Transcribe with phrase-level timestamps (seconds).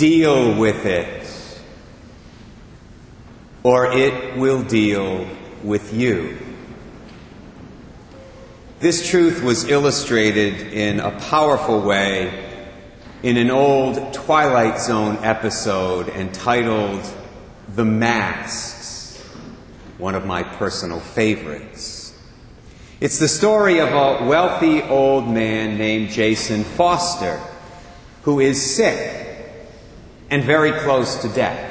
[0.00, 1.28] deal with it,
[3.62, 5.28] or it will deal
[5.62, 6.38] with you.
[8.78, 12.48] This truth was illustrated in a powerful way
[13.22, 17.02] in an old Twilight Zone episode entitled
[17.74, 19.18] The Masks,
[19.98, 22.18] one of my personal favorites.
[23.02, 27.38] It's the story of a wealthy old man named Jason Foster
[28.22, 29.29] who is sick
[30.30, 31.66] and very close to death.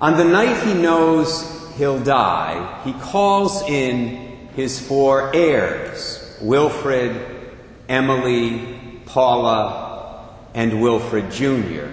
[0.00, 7.20] On the night he knows he'll die, he calls in his four heirs Wilfred,
[7.88, 11.88] Emily, Paula, and Wilfred Jr.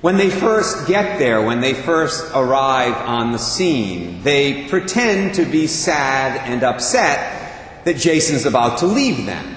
[0.00, 5.44] When they first get there, when they first arrive on the scene, they pretend to
[5.44, 9.56] be sad and upset that Jason's about to leave them.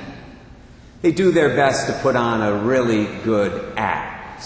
[1.06, 4.44] They do their best to put on a really good act.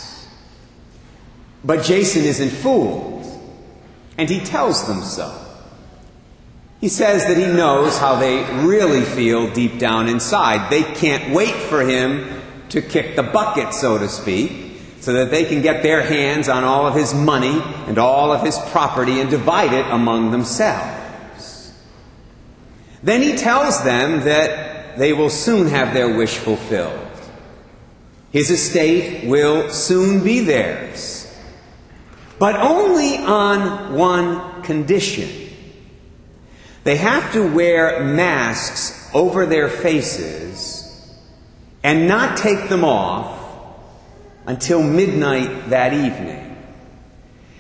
[1.64, 3.26] But Jason isn't fooled,
[4.18, 5.34] and he tells them so.
[6.82, 10.70] He says that he knows how they really feel deep down inside.
[10.70, 15.46] They can't wait for him to kick the bucket, so to speak, so that they
[15.46, 19.30] can get their hands on all of his money and all of his property and
[19.30, 21.74] divide it among themselves.
[23.02, 27.08] Then he tells them that they will soon have their wish fulfilled.
[28.32, 31.34] His estate will soon be theirs,
[32.38, 35.50] but only on one condition.
[36.84, 40.80] They have to wear masks over their faces
[41.84, 43.38] and not take them off
[44.46, 46.58] until midnight that evening.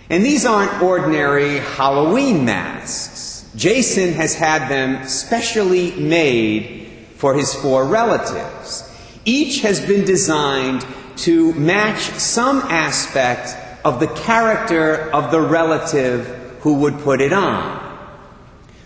[0.10, 3.50] And these aren't ordinary Halloween masks.
[3.56, 6.79] Jason has had them specially made
[7.20, 8.89] for his four relatives.
[9.25, 10.86] Each has been designed
[11.17, 16.26] to match some aspect of the character of the relative
[16.61, 17.86] who would put it on.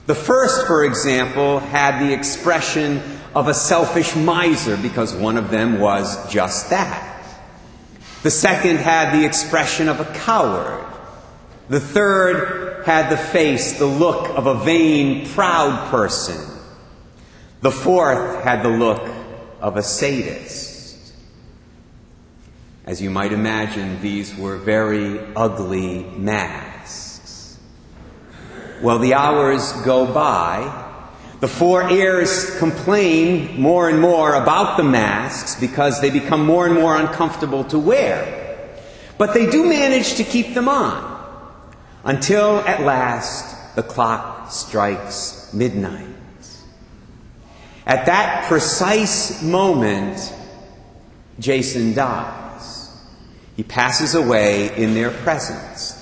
[0.07, 3.03] The first, for example, had the expression
[3.35, 7.23] of a selfish miser because one of them was just that.
[8.23, 10.83] The second had the expression of a coward.
[11.69, 16.52] The third had the face, the look of a vain, proud person.
[17.63, 19.01] The fourth had the look
[19.61, 21.13] of a sadist.
[22.85, 27.57] As you might imagine, these were very ugly masks.
[28.81, 30.91] Well, the hours go by.
[31.39, 36.75] The four heirs complain more and more about the masks because they become more and
[36.75, 38.75] more uncomfortable to wear.
[39.17, 41.47] But they do manage to keep them on
[42.03, 46.12] until at last the clock strikes midnight.
[47.85, 50.33] At that precise moment,
[51.39, 52.89] Jason dies.
[53.55, 55.99] He passes away in their presence.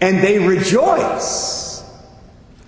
[0.00, 1.70] And they rejoice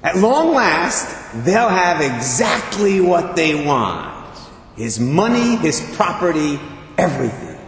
[0.02, 4.10] at long last, they'll have exactly what they want
[4.76, 6.58] his money, his property,
[6.96, 7.60] everything.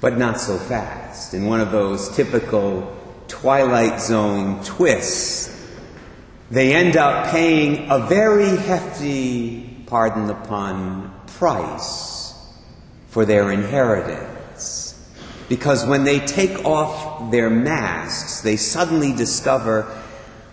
[0.00, 1.34] But not so fast.
[1.34, 2.96] In one of those typical
[3.28, 5.59] Twilight Zone twists,
[6.50, 12.34] they end up paying a very hefty, pardon the pun, price
[13.08, 14.86] for their inheritance.
[15.48, 19.96] Because when they take off their masks, they suddenly discover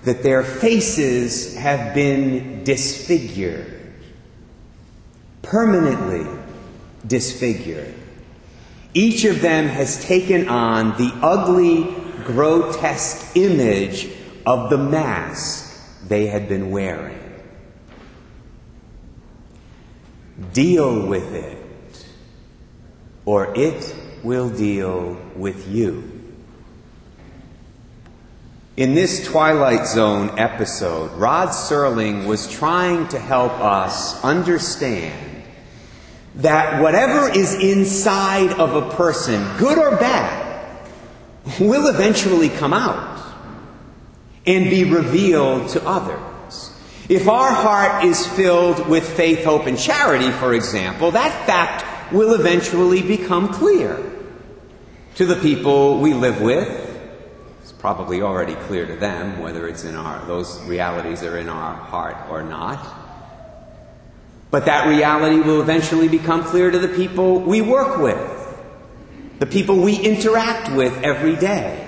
[0.03, 3.93] that their faces have been disfigured,
[5.41, 6.25] permanently
[7.05, 7.93] disfigured.
[8.93, 14.09] Each of them has taken on the ugly, grotesque image
[14.45, 15.66] of the mask
[16.07, 17.19] they had been wearing.
[20.53, 22.06] Deal with it,
[23.25, 26.12] or it will deal with you.
[28.78, 35.44] In this Twilight Zone episode, Rod Serling was trying to help us understand
[36.36, 40.45] that whatever is inside of a person, good or bad,
[41.60, 43.16] will eventually come out
[44.47, 46.73] and be revealed to others.
[47.09, 52.33] If our heart is filled with faith, hope, and charity, for example, that fact will
[52.33, 54.03] eventually become clear
[55.15, 56.85] to the people we live with
[57.63, 61.73] It's probably already clear to them whether it's in our those realities are in our
[61.75, 62.79] heart or not.
[64.51, 68.57] But that reality will eventually become clear to the people we work with,
[69.39, 71.87] the people we interact with every day.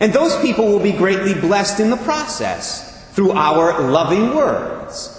[0.00, 5.12] And those people will be greatly blessed in the process through our loving words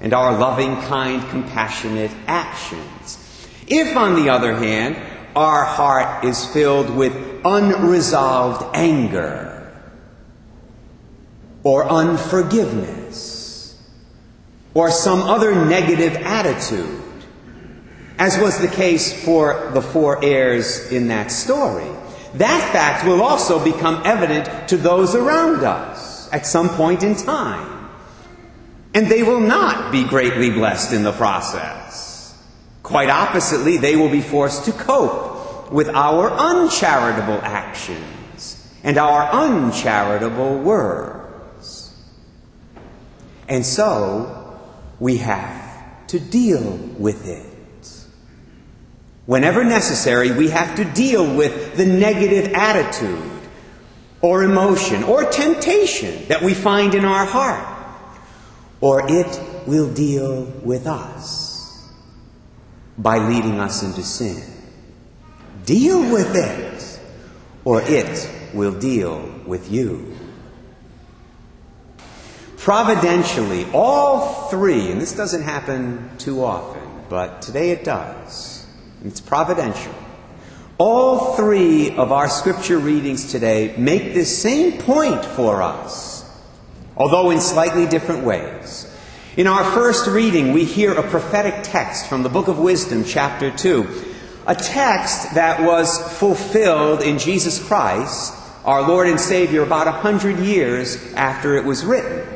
[0.00, 3.48] and our loving, kind, compassionate actions.
[3.66, 4.96] If, on the other hand,
[5.36, 7.14] our heart is filled with
[7.44, 9.72] unresolved anger
[11.62, 13.80] or unforgiveness
[14.74, 17.00] or some other negative attitude,
[18.18, 21.88] as was the case for the four heirs in that story,
[22.34, 27.88] that fact will also become evident to those around us at some point in time.
[28.92, 32.40] And they will not be greatly blessed in the process.
[32.82, 40.58] Quite oppositely, they will be forced to cope with our uncharitable actions and our uncharitable
[40.58, 41.94] words.
[43.48, 44.60] And so,
[45.00, 47.53] we have to deal with it.
[49.26, 53.30] Whenever necessary, we have to deal with the negative attitude
[54.20, 57.66] or emotion or temptation that we find in our heart,
[58.80, 61.88] or it will deal with us
[62.98, 64.42] by leading us into sin.
[65.64, 67.00] Deal with it,
[67.64, 70.14] or it will deal with you.
[72.58, 78.53] Providentially, all three, and this doesn't happen too often, but today it does
[79.04, 79.94] it's providential.
[80.78, 86.24] All three of our scripture readings today make this same point for us,
[86.96, 88.90] although in slightly different ways.
[89.36, 93.50] In our first reading, we hear a prophetic text from the book of Wisdom, chapter
[93.50, 94.04] 2,
[94.46, 98.32] a text that was fulfilled in Jesus Christ,
[98.64, 102.26] our Lord and Savior, about a hundred years after it was written.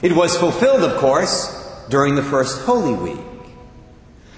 [0.00, 3.31] It was fulfilled, of course, during the first Holy Week.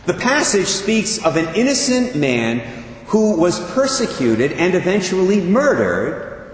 [0.06, 2.58] The passage speaks of an innocent man
[3.06, 6.52] who was persecuted and eventually murdered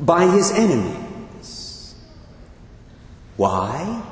[0.00, 1.94] by his enemies.
[3.36, 4.02] Why?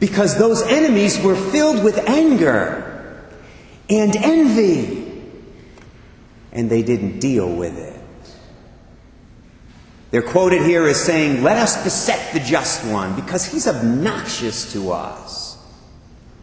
[0.00, 2.82] Because those enemies were filled with anger
[3.88, 5.22] and envy,
[6.52, 7.96] and they didn't deal with it.
[10.10, 14.92] They're quoted here as saying, Let us beset the just one because he's obnoxious to
[14.92, 15.55] us.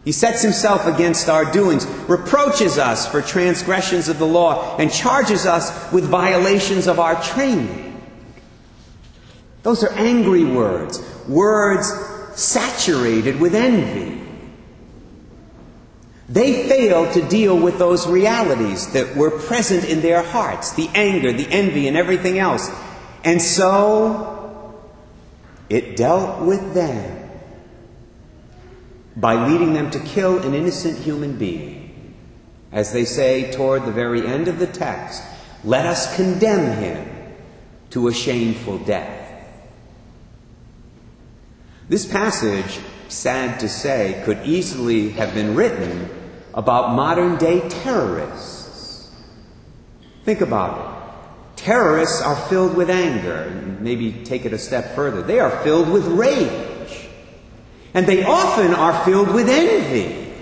[0.04, 5.46] He sets himself against our doings, reproaches us for transgressions of the law, and charges
[5.46, 8.02] us with violations of our training.
[9.62, 11.90] Those are angry words, words
[12.34, 14.20] saturated with envy.
[16.28, 21.32] They failed to deal with those realities that were present in their hearts the anger,
[21.32, 22.70] the envy, and everything else.
[23.24, 24.82] And so
[25.70, 27.23] it dealt with them
[29.16, 32.14] by leading them to kill an innocent human being.
[32.72, 35.22] As they say toward the very end of the text,
[35.62, 37.34] let us condemn him
[37.90, 39.20] to a shameful death.
[41.88, 46.08] This passage, sad to say, could easily have been written
[46.54, 49.10] about modern day terrorists.
[50.24, 51.56] Think about it.
[51.56, 53.50] Terrorists are filled with anger.
[53.80, 55.22] Maybe take it a step further.
[55.22, 56.73] They are filled with rage.
[57.94, 60.32] And they often are filled with envy.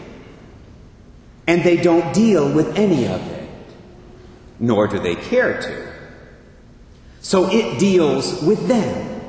[1.47, 3.49] And they don't deal with any of it,
[4.59, 5.93] nor do they care to.
[7.21, 9.21] So it deals with them.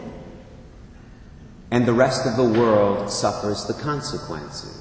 [1.69, 4.79] And the rest of the world suffers the consequences.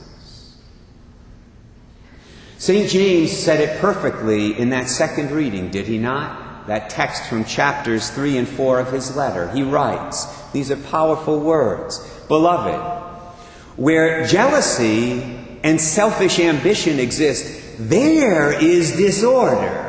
[2.58, 2.88] St.
[2.88, 6.68] James said it perfectly in that second reading, did he not?
[6.68, 9.50] That text from chapters 3 and 4 of his letter.
[9.50, 11.98] He writes, These are powerful words.
[12.28, 13.11] Beloved,
[13.76, 15.22] where jealousy
[15.62, 19.88] and selfish ambition exist, there is disorder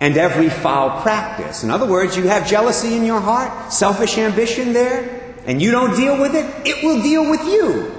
[0.00, 1.64] and every foul practice.
[1.64, 5.96] In other words, you have jealousy in your heart, selfish ambition there, and you don't
[5.96, 7.92] deal with it, it will deal with you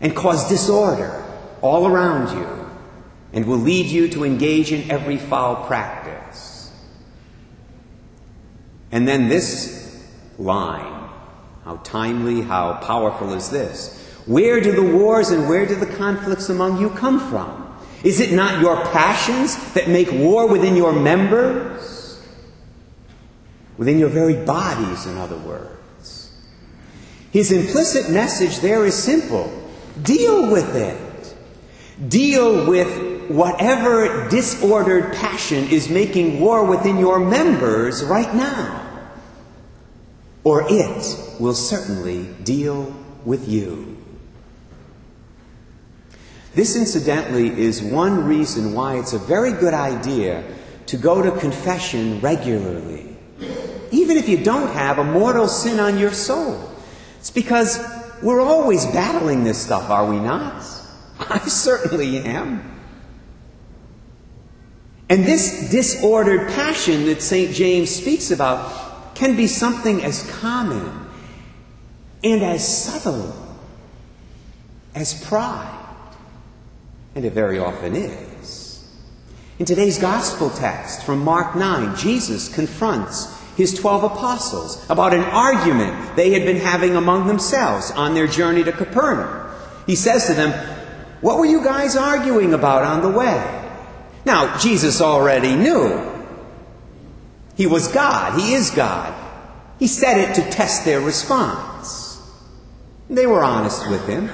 [0.00, 1.24] and cause disorder
[1.60, 2.70] all around you
[3.32, 6.72] and will lead you to engage in every foul practice.
[8.90, 10.02] And then this
[10.38, 10.97] line
[11.68, 13.94] how timely, how powerful is this?
[14.24, 17.78] Where do the wars and where do the conflicts among you come from?
[18.02, 22.26] Is it not your passions that make war within your members?
[23.76, 26.32] Within your very bodies, in other words.
[27.32, 29.52] His implicit message there is simple
[30.02, 31.36] deal with it.
[32.08, 38.87] Deal with whatever disordered passion is making war within your members right now
[40.44, 43.96] or it will certainly deal with you.
[46.54, 50.42] This, incidentally, is one reason why it's a very good idea
[50.86, 53.16] to go to confession regularly,
[53.90, 56.72] even if you don't have a mortal sin on your soul.
[57.18, 57.78] It's because
[58.22, 60.64] we're always battling this stuff, are we not?
[61.20, 62.80] I certainly am.
[65.10, 67.54] And this disordered passion that St.
[67.54, 68.87] James speaks about
[69.18, 71.06] can be something as common
[72.22, 73.34] and as subtle
[74.94, 76.14] as pride.
[77.14, 78.88] And it very often is.
[79.58, 86.14] In today's gospel text from Mark 9, Jesus confronts his 12 apostles about an argument
[86.14, 89.50] they had been having among themselves on their journey to Capernaum.
[89.84, 90.52] He says to them,
[91.22, 93.68] What were you guys arguing about on the way?
[94.24, 96.17] Now, Jesus already knew.
[97.58, 98.40] He was God.
[98.40, 99.12] He is God.
[99.80, 102.22] He said it to test their response.
[103.10, 104.30] They were honest with him.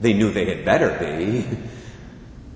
[0.00, 1.44] They knew they had better be.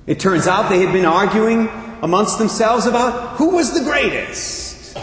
[0.07, 1.69] It turns out they had been arguing
[2.01, 4.97] amongst themselves about who was the greatest.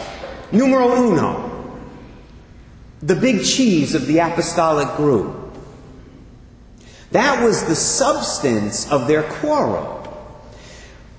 [0.54, 1.78] Numero uno.
[3.02, 5.58] The big cheese of the apostolic group.
[7.12, 9.99] That was the substance of their quarrel.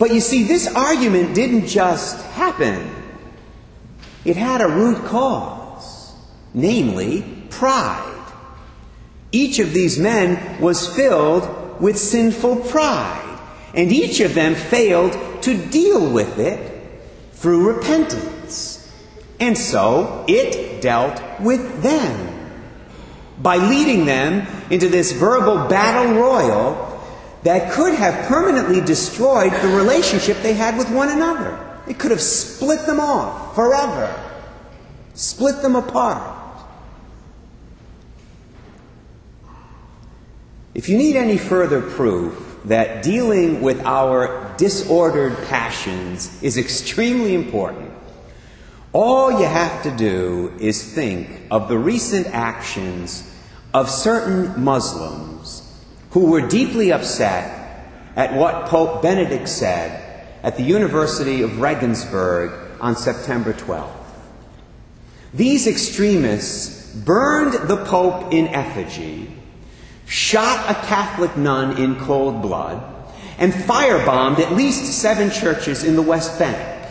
[0.00, 2.90] But you see, this argument didn't just happen,
[4.24, 6.14] it had a root cause,
[6.54, 8.32] namely pride.
[9.30, 13.38] Each of these men was filled with sinful pride,
[13.74, 17.02] and each of them failed to deal with it
[17.32, 18.90] through repentance.
[19.38, 22.52] And so it dealt with them
[23.38, 26.89] by leading them into this verbal battle royal
[27.42, 31.58] that could have permanently destroyed the relationship they had with one another.
[31.88, 34.14] It could have split them off forever,
[35.14, 36.38] split them apart.
[40.74, 47.90] If you need any further proof that dealing with our disordered passions is extremely important,
[48.92, 53.26] all you have to do is think of the recent actions
[53.72, 55.59] of certain Muslims
[56.10, 62.96] who were deeply upset at what Pope Benedict said at the University of Regensburg on
[62.96, 63.90] September 12th.
[65.32, 69.30] These extremists burned the Pope in effigy,
[70.06, 72.82] shot a Catholic nun in cold blood,
[73.38, 76.88] and firebombed at least seven churches in the West Bank,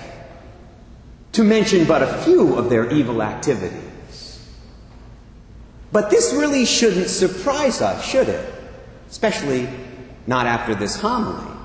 [1.33, 4.47] to mention but a few of their evil activities.
[5.91, 8.58] But this really shouldn't surprise us, should it?
[9.09, 9.67] Especially
[10.27, 11.55] not after this homily.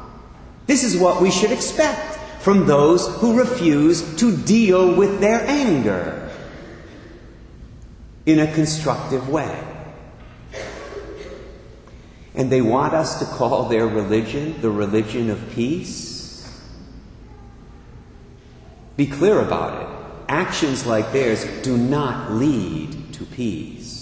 [0.66, 6.30] This is what we should expect from those who refuse to deal with their anger
[8.26, 9.62] in a constructive way.
[12.34, 16.50] And they want us to call their religion the religion of peace.
[18.96, 19.88] Be clear about it.
[20.28, 23.93] Actions like theirs do not lead to peace.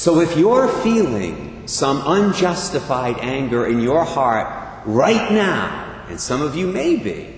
[0.00, 6.56] So if you're feeling some unjustified anger in your heart right now, and some of
[6.56, 7.28] you may be,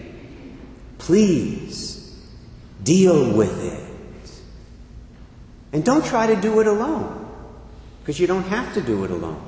[0.99, 2.17] please
[2.81, 4.41] deal with it.
[5.73, 7.29] And don't try to do it alone,
[8.01, 9.43] because you don't have to do it alone.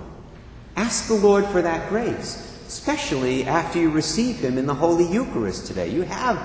[0.74, 5.68] Ask the Lord for that grace, especially after you receive Him in the Holy Eucharist
[5.68, 5.88] today.
[5.88, 6.42] You have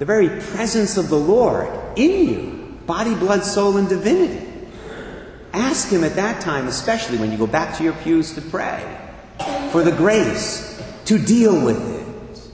[0.00, 4.49] the very presence of the Lord in you body, blood, soul, and divinity.
[5.52, 8.84] Ask Him at that time, especially when you go back to your pews to pray,
[9.70, 12.50] for the grace to deal with it.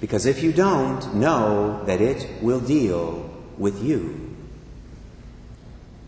[0.00, 4.34] Because if you don't, know that it will deal with you.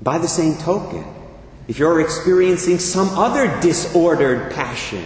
[0.01, 1.05] By the same token,
[1.67, 5.05] if you're experiencing some other disordered passion,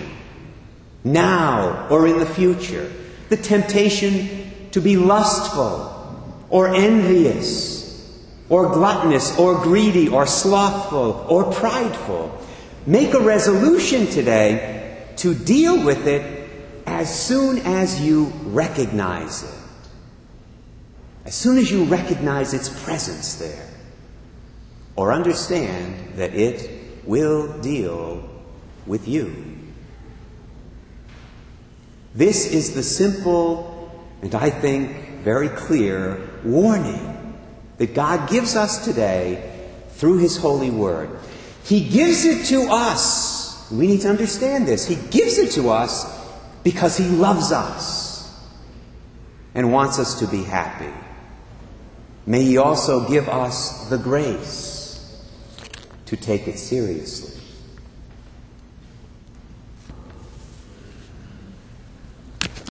[1.04, 2.92] now or in the future,
[3.28, 5.88] the temptation to be lustful
[6.50, 7.81] or envious
[8.48, 12.38] or gluttonous, or greedy, or slothful, or prideful.
[12.86, 16.50] Make a resolution today to deal with it
[16.86, 19.58] as soon as you recognize it.
[21.24, 23.68] As soon as you recognize its presence there.
[24.96, 28.28] Or understand that it will deal
[28.86, 29.34] with you.
[32.14, 33.72] This is the simple
[34.22, 37.11] and I think very clear warning
[37.82, 39.42] that God gives us today
[39.94, 41.10] through His holy word.
[41.64, 43.68] He gives it to us.
[43.72, 44.86] We need to understand this.
[44.86, 46.06] He gives it to us
[46.62, 48.40] because He loves us
[49.56, 50.94] and wants us to be happy.
[52.24, 55.20] May He also give us the grace
[56.06, 57.31] to take it seriously.